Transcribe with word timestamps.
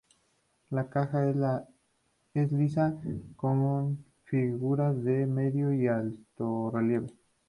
La 0.71 0.89
caja 0.89 1.29
es 2.33 2.51
lisa 2.51 2.99
con 3.35 4.03
figuras 4.23 5.03
de 5.03 5.27
medio 5.27 5.71
y 5.75 5.85
altorrelieve. 5.85 7.05